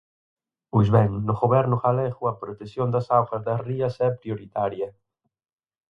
Pois 0.71 0.89
ben, 0.95 1.09
no 1.27 1.33
Goberno 1.41 1.77
galego 1.85 2.23
a 2.27 2.37
protección 2.41 2.87
das 2.91 3.07
augas 3.17 3.41
das 3.47 3.59
rías 3.67 3.95
é 4.07 4.09
prioritaria. 4.21 4.89